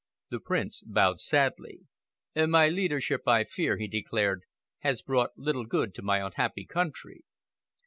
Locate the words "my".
2.35-2.69, 6.01-6.25